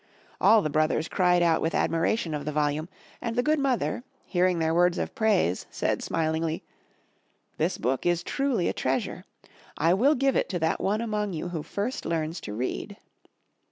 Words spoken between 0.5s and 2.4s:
the brothers cried out with admiration